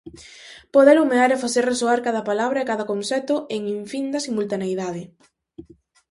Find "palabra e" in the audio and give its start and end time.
2.29-2.69